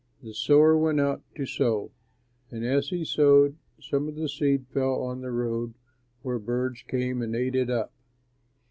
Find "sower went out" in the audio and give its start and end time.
0.33-1.21